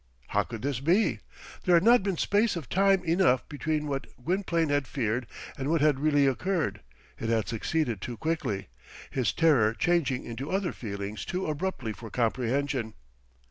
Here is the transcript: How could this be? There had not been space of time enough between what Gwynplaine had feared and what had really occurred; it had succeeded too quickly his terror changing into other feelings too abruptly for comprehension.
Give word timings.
How 0.29 0.41
could 0.41 0.63
this 0.63 0.79
be? 0.79 1.19
There 1.65 1.75
had 1.75 1.83
not 1.83 2.01
been 2.01 2.17
space 2.17 2.55
of 2.55 2.69
time 2.69 3.03
enough 3.03 3.47
between 3.47 3.85
what 3.85 4.07
Gwynplaine 4.25 4.69
had 4.69 4.87
feared 4.87 5.27
and 5.59 5.69
what 5.69 5.81
had 5.81 5.99
really 5.99 6.25
occurred; 6.25 6.81
it 7.19 7.29
had 7.29 7.47
succeeded 7.47 8.01
too 8.01 8.17
quickly 8.17 8.69
his 9.11 9.31
terror 9.31 9.75
changing 9.75 10.23
into 10.25 10.49
other 10.49 10.71
feelings 10.71 11.23
too 11.23 11.45
abruptly 11.45 11.93
for 11.93 12.09
comprehension. 12.09 12.95